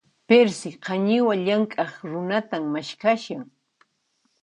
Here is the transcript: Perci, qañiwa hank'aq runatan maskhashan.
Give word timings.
Perci, 0.29 0.69
qañiwa 0.85 1.33
hank'aq 1.47 1.93
runatan 2.11 2.63
maskhashan. 2.73 3.43